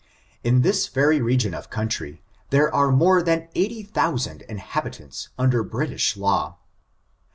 [0.43, 6.17] In this very region of country, there are more than eighty thousand inhabitants under British
[6.17, 6.57] law.